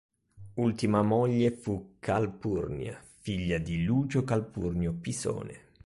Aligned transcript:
Ultima 0.55 1.03
moglie 1.03 1.51
fu 1.51 1.97
Calpurnia, 1.99 2.99
figlia 3.19 3.59
di 3.59 3.83
Lucio 3.83 4.23
Calpurnio 4.23 4.93
Pisone. 4.93 5.59